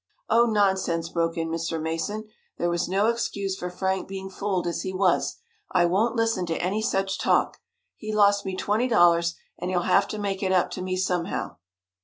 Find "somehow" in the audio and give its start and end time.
10.97-11.57